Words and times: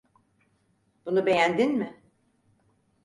Bunu 1.05 1.25
beğendin 1.25 1.75
mi? 1.79 2.01